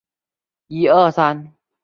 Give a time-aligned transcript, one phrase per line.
[0.69, 1.13] 与刘胜同
[1.45, 1.53] 乡。